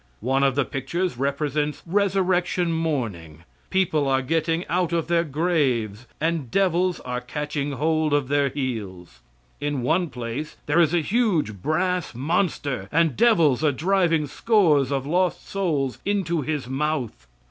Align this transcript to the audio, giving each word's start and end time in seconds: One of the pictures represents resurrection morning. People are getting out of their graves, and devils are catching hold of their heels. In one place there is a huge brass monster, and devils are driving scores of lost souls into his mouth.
One 0.21 0.41
of 0.43 0.55
the 0.55 0.65
pictures 0.65 1.15
represents 1.19 1.83
resurrection 1.85 2.71
morning. 2.73 3.43
People 3.69 4.07
are 4.07 4.23
getting 4.23 4.65
out 4.65 4.91
of 4.91 5.05
their 5.05 5.23
graves, 5.23 6.07
and 6.19 6.49
devils 6.49 6.99
are 7.01 7.21
catching 7.21 7.73
hold 7.73 8.11
of 8.11 8.27
their 8.27 8.49
heels. 8.49 9.19
In 9.59 9.83
one 9.83 10.09
place 10.09 10.57
there 10.65 10.79
is 10.81 10.95
a 10.95 11.01
huge 11.01 11.53
brass 11.61 12.15
monster, 12.15 12.89
and 12.91 13.15
devils 13.15 13.63
are 13.63 13.71
driving 13.71 14.25
scores 14.25 14.91
of 14.91 15.05
lost 15.05 15.47
souls 15.47 15.99
into 16.03 16.41
his 16.41 16.67
mouth. 16.67 17.27